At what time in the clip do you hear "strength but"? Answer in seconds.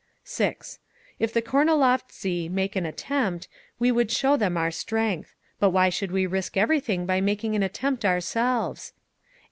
4.71-5.69